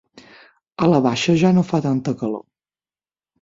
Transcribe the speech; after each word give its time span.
A 0.85 0.87
la 0.93 1.01
baixa 1.07 1.35
ja 1.41 1.51
no 1.59 1.65
fa 1.67 1.81
tanta 1.85 2.15
calor. 2.23 2.43